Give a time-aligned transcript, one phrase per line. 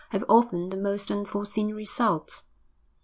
[0.09, 2.41] have often the most unforeseen results.